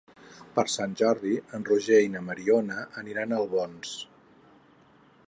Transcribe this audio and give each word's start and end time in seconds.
Per 0.53 0.63
Sant 0.75 0.95
Jordi 1.01 1.33
en 1.57 1.67
Roger 1.67 1.99
i 2.05 2.09
na 2.15 2.23
Mariona 2.31 2.79
aniran 3.03 3.37
a 3.37 3.41
Albons. 3.45 3.93